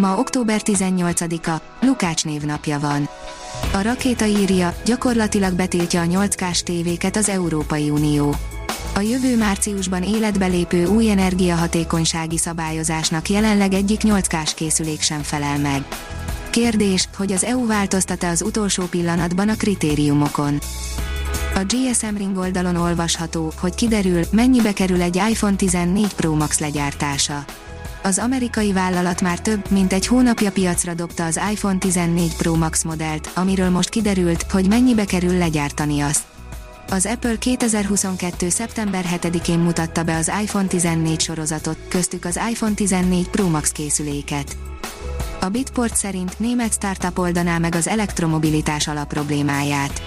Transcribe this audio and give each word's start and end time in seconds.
Ma 0.00 0.18
október 0.18 0.60
18-a, 0.64 1.60
Lukács 1.80 2.24
névnapja 2.24 2.78
van. 2.78 3.08
A 3.72 3.82
rakéta 3.82 4.24
írja, 4.24 4.74
gyakorlatilag 4.84 5.52
betiltja 5.52 6.00
a 6.00 6.04
8K-s 6.04 6.62
tévéket 6.62 7.16
az 7.16 7.28
Európai 7.28 7.90
Unió. 7.90 8.34
A 8.94 9.00
jövő 9.00 9.36
márciusban 9.36 10.02
életbe 10.02 10.46
lépő 10.46 10.86
új 10.86 11.10
energiahatékonysági 11.10 12.36
szabályozásnak 12.36 13.28
jelenleg 13.28 13.72
egyik 13.72 14.00
8K-s 14.04 14.54
készülék 14.54 15.00
sem 15.00 15.22
felel 15.22 15.58
meg. 15.58 15.82
Kérdés, 16.50 17.08
hogy 17.16 17.32
az 17.32 17.44
EU 17.44 17.66
változtat-e 17.66 18.28
az 18.28 18.42
utolsó 18.42 18.84
pillanatban 18.84 19.48
a 19.48 19.56
kritériumokon. 19.56 20.58
A 21.54 21.64
GSM 21.66 22.16
Ring 22.16 22.36
oldalon 22.36 22.76
olvasható, 22.76 23.52
hogy 23.60 23.74
kiderül, 23.74 24.22
mennyibe 24.30 24.72
kerül 24.72 25.02
egy 25.02 25.16
iPhone 25.30 25.56
14 25.56 26.14
Pro 26.14 26.34
Max 26.34 26.58
legyártása 26.58 27.44
az 28.02 28.18
amerikai 28.18 28.72
vállalat 28.72 29.20
már 29.20 29.40
több, 29.40 29.70
mint 29.70 29.92
egy 29.92 30.06
hónapja 30.06 30.50
piacra 30.50 30.94
dobta 30.94 31.24
az 31.24 31.40
iPhone 31.50 31.78
14 31.78 32.36
Pro 32.36 32.54
Max 32.54 32.82
modellt, 32.82 33.30
amiről 33.34 33.70
most 33.70 33.88
kiderült, 33.88 34.42
hogy 34.42 34.68
mennyibe 34.68 35.04
kerül 35.04 35.38
legyártani 35.38 36.00
azt. 36.00 36.22
Az 36.90 37.06
Apple 37.06 37.38
2022. 37.38 38.48
szeptember 38.48 39.04
7-én 39.20 39.58
mutatta 39.58 40.02
be 40.02 40.16
az 40.16 40.30
iPhone 40.42 40.66
14 40.66 41.20
sorozatot, 41.20 41.78
köztük 41.88 42.24
az 42.24 42.40
iPhone 42.50 42.74
14 42.74 43.28
Pro 43.28 43.48
Max 43.48 43.70
készüléket. 43.70 44.56
A 45.40 45.48
Bitport 45.48 45.96
szerint 45.96 46.38
német 46.38 46.72
startup 46.72 47.18
oldaná 47.18 47.58
meg 47.58 47.74
az 47.74 47.88
elektromobilitás 47.88 48.88
alapproblémáját. 48.88 50.02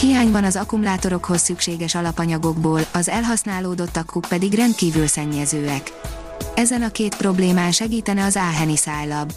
Hiány 0.00 0.30
van 0.30 0.44
az 0.44 0.56
akkumulátorokhoz 0.56 1.40
szükséges 1.40 1.94
alapanyagokból, 1.94 2.80
az 2.92 3.08
elhasználódott 3.08 3.98
pedig 4.28 4.54
rendkívül 4.54 5.06
szennyezőek. 5.06 5.92
Ezen 6.54 6.82
a 6.82 6.90
két 6.90 7.16
problémán 7.16 7.72
segítene 7.72 8.24
az 8.24 8.36
Áheni 8.36 8.76
szájlab. 8.76 9.32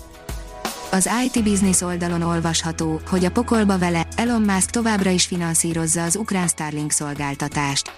Az 0.91 1.09
IT 1.25 1.43
Business 1.43 1.81
oldalon 1.81 2.21
olvasható, 2.21 3.01
hogy 3.09 3.25
a 3.25 3.31
pokolba 3.31 3.77
vele 3.77 4.07
Elon 4.15 4.41
Musk 4.41 4.69
továbbra 4.69 5.09
is 5.09 5.25
finanszírozza 5.25 6.03
az 6.03 6.15
ukrán 6.15 6.47
Starlink 6.47 6.91
szolgáltatást. 6.91 7.91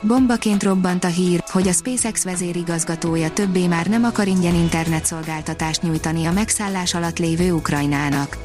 Bombaként 0.00 0.62
robbant 0.62 1.04
a 1.04 1.08
hír, 1.08 1.42
hogy 1.46 1.68
a 1.68 1.72
SpaceX 1.72 2.24
vezérigazgatója 2.24 3.30
többé 3.30 3.66
már 3.66 3.86
nem 3.86 4.04
akar 4.04 4.26
ingyen 4.26 4.54
internetszolgáltatást 4.54 5.82
nyújtani 5.82 6.26
a 6.26 6.32
megszállás 6.32 6.94
alatt 6.94 7.18
lévő 7.18 7.52
Ukrajnának. 7.52 8.36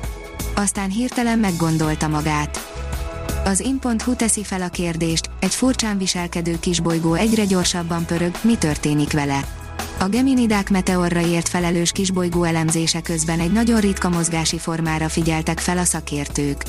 Aztán 0.55 0.89
hirtelen 0.89 1.39
meggondolta 1.39 2.07
magát. 2.07 2.59
Az 3.45 3.59
in.hu 3.59 4.15
teszi 4.15 4.43
fel 4.43 4.61
a 4.61 4.69
kérdést, 4.69 5.29
egy 5.39 5.53
furcsán 5.53 5.97
viselkedő 5.97 6.59
kisbolygó 6.59 7.13
egyre 7.13 7.45
gyorsabban 7.45 8.05
pörög, 8.05 8.35
mi 8.41 8.55
történik 8.55 9.11
vele? 9.11 9.60
A 10.01 10.09
Geminidák 10.09 10.69
meteorra 10.69 11.21
ért 11.21 11.49
felelős 11.49 11.91
kisbolygó 11.91 12.43
elemzése 12.43 13.01
közben 13.01 13.39
egy 13.39 13.51
nagyon 13.51 13.79
ritka 13.79 14.09
mozgási 14.09 14.57
formára 14.57 15.09
figyeltek 15.09 15.59
fel 15.59 15.77
a 15.77 15.83
szakértők. 15.83 16.63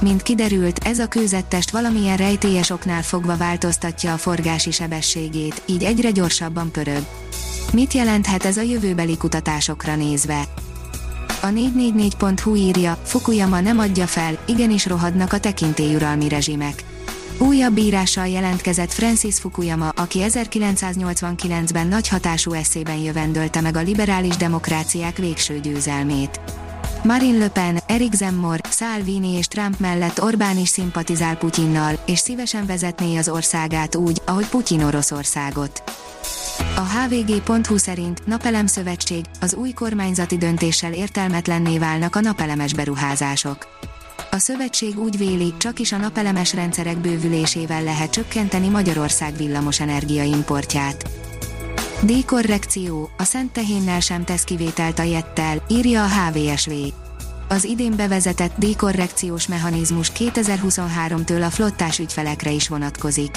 Mint 0.00 0.22
kiderült, 0.22 0.78
ez 0.78 0.98
a 0.98 1.06
kőzettest 1.06 1.70
valamilyen 1.70 2.16
rejtélyes 2.16 2.70
oknál 2.70 3.02
fogva 3.02 3.36
változtatja 3.36 4.12
a 4.12 4.16
forgási 4.16 4.70
sebességét, 4.70 5.62
így 5.66 5.84
egyre 5.84 6.10
gyorsabban 6.10 6.70
pörög. 6.70 7.06
Mit 7.72 7.92
jelenthet 7.92 8.44
ez 8.44 8.56
a 8.56 8.62
jövőbeli 8.62 9.16
kutatásokra 9.16 9.96
nézve? 9.96 10.44
A 11.42 11.46
444.hu 11.46 12.54
írja, 12.54 12.98
Fukuyama 13.02 13.60
nem 13.60 13.78
adja 13.78 14.06
fel, 14.06 14.38
igenis 14.46 14.86
rohadnak 14.86 15.32
a 15.32 15.40
tekintélyuralmi 15.40 16.28
rezsimek. 16.28 16.84
Újabb 17.46 17.78
írással 17.78 18.26
jelentkezett 18.26 18.92
Francis 18.92 19.38
Fukuyama, 19.38 19.88
aki 19.88 20.18
1989-ben 20.22 21.86
nagy 21.86 22.08
hatású 22.08 22.52
eszében 22.52 22.96
jövendölte 22.96 23.60
meg 23.60 23.76
a 23.76 23.80
liberális 23.80 24.36
demokráciák 24.36 25.16
végső 25.16 25.60
győzelmét. 25.60 26.40
Marine 27.04 27.38
Le 27.38 27.48
Pen, 27.48 27.78
Eric 27.86 28.14
Zemmor, 28.14 28.60
Salvini 28.70 29.32
és 29.36 29.46
Trump 29.46 29.78
mellett 29.78 30.22
Orbán 30.22 30.58
is 30.58 30.68
szimpatizál 30.68 31.36
Putyinnal, 31.36 32.02
és 32.06 32.18
szívesen 32.18 32.66
vezetné 32.66 33.16
az 33.16 33.28
országát 33.28 33.96
úgy, 33.96 34.22
ahogy 34.26 34.46
Putyin 34.46 34.82
Oroszországot. 34.82 35.82
A 36.76 36.80
hvg.hu 36.80 37.76
szerint 37.76 38.26
Napelem 38.26 38.66
Szövetség, 38.66 39.24
az 39.40 39.54
új 39.54 39.72
kormányzati 39.72 40.36
döntéssel 40.36 40.92
értelmetlenné 40.92 41.78
válnak 41.78 42.16
a 42.16 42.20
napelemes 42.20 42.74
beruházások. 42.74 43.66
A 44.34 44.38
szövetség 44.38 44.98
úgy 44.98 45.18
véli, 45.18 45.54
csak 45.56 45.78
is 45.78 45.92
a 45.92 45.96
napelemes 45.96 46.54
rendszerek 46.54 46.98
bővülésével 46.98 47.82
lehet 47.82 48.10
csökkenteni 48.10 48.68
Magyarország 48.68 49.36
villamosenergia 49.36 50.22
importját. 50.22 51.10
D-korrekció, 52.02 53.10
a 53.18 53.22
Szent 53.22 53.52
Tehénnel 53.52 54.00
sem 54.00 54.24
tesz 54.24 54.44
kivételt 54.44 54.98
a 54.98 55.02
jettel, 55.02 55.64
írja 55.68 56.04
a 56.04 56.08
HVSV. 56.08 56.70
Az 57.48 57.64
idén 57.64 57.96
bevezetett 57.96 58.52
D-korrekciós 58.56 59.46
mechanizmus 59.46 60.12
2023-től 60.18 61.44
a 61.46 61.50
flottás 61.50 61.98
ügyfelekre 61.98 62.50
is 62.50 62.68
vonatkozik. 62.68 63.36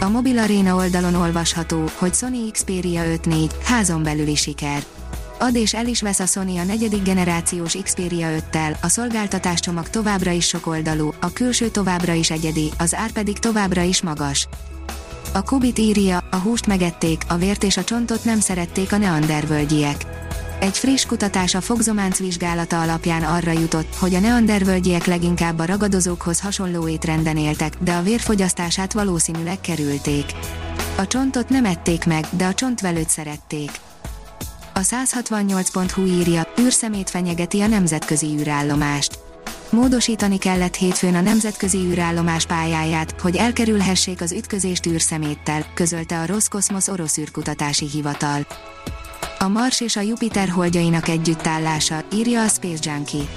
A 0.00 0.08
Mobil 0.08 0.38
Arena 0.38 0.74
oldalon 0.74 1.14
olvasható, 1.14 1.84
hogy 1.98 2.14
Sony 2.14 2.50
Xperia 2.52 3.02
5.4 3.02 3.50
házon 3.64 4.02
belüli 4.02 4.34
siker. 4.34 4.82
Ad 5.38 5.54
és 5.54 5.74
el 5.74 5.86
is 5.86 6.02
vesz 6.02 6.18
a 6.18 6.26
Sony 6.26 6.58
a 6.58 6.64
negyedik 6.64 7.02
generációs 7.02 7.76
Xperia 7.82 8.28
5-tel, 8.28 8.80
a 8.80 8.88
szolgáltatáscsomag 8.88 9.90
továbbra 9.90 10.30
is 10.30 10.46
sokoldalú, 10.46 11.12
a 11.20 11.32
külső 11.32 11.68
továbbra 11.68 12.12
is 12.12 12.30
egyedi, 12.30 12.70
az 12.78 12.94
ár 12.94 13.10
pedig 13.12 13.38
továbbra 13.38 13.82
is 13.82 14.02
magas. 14.02 14.48
A 15.32 15.42
Kubit 15.42 15.78
írja, 15.78 16.24
a 16.30 16.36
húst 16.36 16.66
megették, 16.66 17.22
a 17.28 17.36
vért 17.36 17.62
és 17.62 17.76
a 17.76 17.84
csontot 17.84 18.24
nem 18.24 18.40
szerették 18.40 18.92
a 18.92 18.96
neandervölgyiek. 18.96 20.04
Egy 20.60 20.78
friss 20.78 21.04
kutatás 21.04 21.54
a 21.54 21.60
fogzománc 21.60 22.18
vizsgálata 22.18 22.80
alapján 22.80 23.22
arra 23.22 23.52
jutott, 23.52 23.94
hogy 23.94 24.14
a 24.14 24.20
neandervölgyiek 24.20 25.04
leginkább 25.04 25.58
a 25.58 25.64
ragadozókhoz 25.64 26.40
hasonló 26.40 26.88
étrenden 26.88 27.36
éltek, 27.36 27.76
de 27.80 27.92
a 27.92 28.02
vérfogyasztását 28.02 28.92
valószínűleg 28.92 29.60
kerülték. 29.60 30.24
A 30.96 31.06
csontot 31.06 31.48
nem 31.48 31.64
ették 31.64 32.04
meg, 32.04 32.24
de 32.30 32.46
a 32.46 32.54
csontvelőt 32.54 33.08
szerették. 33.08 33.70
A 34.76 34.80
168.hu 34.80 36.04
írja, 36.04 36.46
űrszemét 36.60 37.10
fenyegeti 37.10 37.60
a 37.60 37.66
nemzetközi 37.66 38.26
űrállomást. 38.26 39.18
Módosítani 39.70 40.38
kellett 40.38 40.74
hétfőn 40.74 41.14
a 41.14 41.20
nemzetközi 41.20 41.78
űrállomás 41.78 42.46
pályáját, 42.46 43.20
hogy 43.20 43.36
elkerülhessék 43.36 44.20
az 44.20 44.32
ütközést 44.32 44.86
űrszeméttel, 44.86 45.66
közölte 45.74 46.20
a 46.20 46.26
Roszkoszmosz 46.26 46.88
orosz 46.88 47.18
űrkutatási 47.18 47.88
hivatal. 47.88 48.46
A 49.38 49.48
Mars 49.48 49.80
és 49.80 49.96
a 49.96 50.00
Jupiter 50.00 50.48
holdjainak 50.48 51.08
együttállása, 51.08 52.04
írja 52.14 52.42
a 52.42 52.48
Space 52.48 52.90
Junkie. 52.90 53.28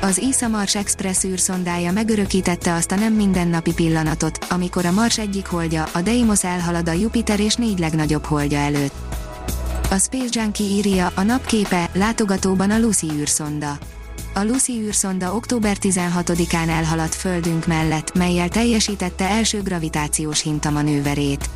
Az 0.00 0.18
ISA 0.18 0.48
Mars 0.48 0.74
Express 0.74 1.24
űrszondája 1.24 1.92
megörökítette 1.92 2.74
azt 2.74 2.92
a 2.92 2.96
nem 2.96 3.12
mindennapi 3.12 3.72
pillanatot, 3.72 4.46
amikor 4.48 4.86
a 4.86 4.92
Mars 4.92 5.18
egyik 5.18 5.46
holdja, 5.46 5.84
a 5.92 6.00
Deimos 6.00 6.44
elhalad 6.44 6.88
a 6.88 6.92
Jupiter 6.92 7.40
és 7.40 7.54
négy 7.54 7.78
legnagyobb 7.78 8.24
holdja 8.24 8.58
előtt. 8.58 9.21
A 9.92 9.98
Space 9.98 10.40
Junkie 10.40 10.66
írja, 10.66 11.12
a 11.14 11.22
napképe, 11.22 11.90
látogatóban 11.92 12.70
a 12.70 12.78
Lucy 12.78 13.06
űrszonda. 13.12 13.78
A 14.34 14.42
Lucy 14.42 14.72
űrszonda 14.72 15.34
október 15.34 15.76
16-án 15.80 16.68
elhaladt 16.68 17.14
Földünk 17.14 17.66
mellett, 17.66 18.14
melyel 18.14 18.48
teljesítette 18.48 19.28
első 19.28 19.62
gravitációs 19.62 20.42
hintamanőverét. 20.42 21.50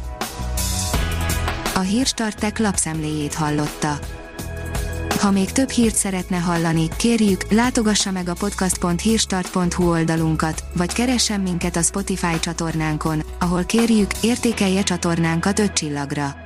A 1.75 1.79
Hírstartek 1.79 2.59
lapszemléjét 2.59 3.35
hallotta. 3.35 3.99
Ha 5.21 5.31
még 5.31 5.53
több 5.53 5.69
hírt 5.69 5.95
szeretne 5.95 6.37
hallani, 6.37 6.89
kérjük, 6.97 7.53
látogassa 7.53 8.11
meg 8.11 8.29
a 8.29 8.35
podcast.hírstart.hu 8.35 9.91
oldalunkat, 9.91 10.65
vagy 10.75 10.93
keressen 10.93 11.41
minket 11.41 11.77
a 11.77 11.83
Spotify 11.83 12.39
csatornánkon, 12.41 13.23
ahol 13.39 13.65
kérjük, 13.65 14.11
értékelje 14.21 14.83
csatornánkat 14.83 15.59
5 15.59 15.73
csillagra. 15.73 16.46